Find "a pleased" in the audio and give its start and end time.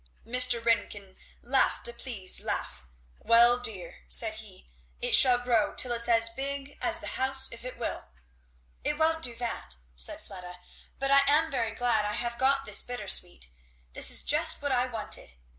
1.87-2.39